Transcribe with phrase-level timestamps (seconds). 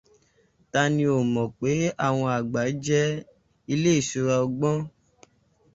[0.71, 1.69] Ta ni ò mọ̀ pé
[2.05, 3.05] àwọn àgbà jẹ́
[3.73, 4.77] ilé ìṣura ọgbọ́n?